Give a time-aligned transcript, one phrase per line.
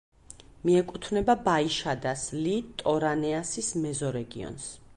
[0.69, 4.71] მიეკუთვნება ბაიშადას-ლიტორანეასის მეზორეგიონს.